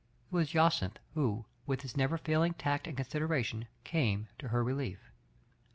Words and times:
It 0.25 0.33
was 0.33 0.49
Jacyntb 0.49 0.97
who, 1.13 1.45
with 1.67 1.81
his 1.83 1.95
never 1.95 2.17
failing 2.17 2.55
tact 2.55 2.87
itnd 2.87 2.95
co^j^^i^bn, 2.95 3.67
came 3.83 4.29
to 4.39 4.47
her 4.47 4.63
relief. 4.63 5.11